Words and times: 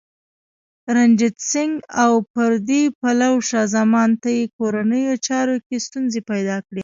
رنجیت 0.95 1.35
سنګ 1.51 1.73
او 2.03 2.11
پردي 2.33 2.83
پلوو 2.99 3.45
شاه 3.49 3.67
زمان 3.75 4.09
ته 4.21 4.29
کورنیو 4.57 5.15
چارو 5.27 5.55
کې 5.65 5.75
ستونزې 5.85 6.21
پیدا 6.31 6.57
کړې. 6.67 6.79